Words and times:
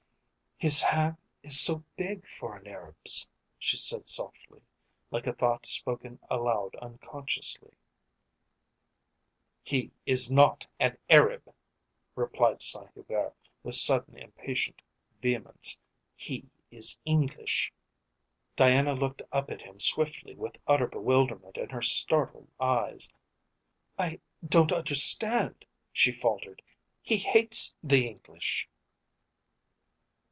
"His 0.63 0.79
hand 0.83 1.17
is 1.41 1.59
so 1.59 1.83
big 1.97 2.23
for 2.27 2.55
an 2.55 2.67
Arab's," 2.67 3.25
she 3.57 3.77
said 3.77 4.05
softly, 4.05 4.61
like 5.09 5.25
a 5.25 5.33
thought 5.33 5.65
spoken 5.65 6.19
aloud 6.29 6.75
unconsciously. 6.75 7.73
"He 9.63 9.91
is 10.05 10.31
not 10.31 10.67
an 10.79 10.99
Arab," 11.09 11.51
replied 12.13 12.61
Saint 12.61 12.91
Hubert 12.93 13.33
with 13.63 13.73
sudden, 13.73 14.15
impatient 14.19 14.83
vehemence. 15.19 15.79
"He 16.15 16.51
is 16.69 16.99
English." 17.05 17.73
Diana 18.55 18.93
looked 18.93 19.23
up 19.31 19.49
at 19.49 19.61
him 19.61 19.79
swiftly 19.79 20.35
with 20.35 20.59
utter 20.67 20.85
bewilderment 20.85 21.57
in 21.57 21.69
her 21.69 21.81
startled 21.81 22.51
eyes. 22.59 23.09
"I 23.97 24.19
don't 24.47 24.71
understand," 24.71 25.65
she 25.91 26.11
faltered. 26.11 26.61
"He 27.01 27.17
hates 27.17 27.73
the 27.81 28.07
English." 28.07 28.67